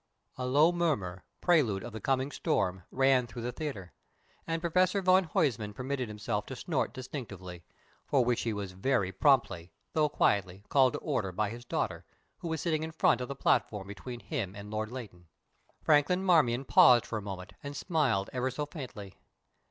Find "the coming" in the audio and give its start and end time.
1.93-2.31